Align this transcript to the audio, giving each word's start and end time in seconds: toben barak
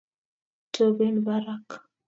toben 0.73 1.15
barak 1.25 1.67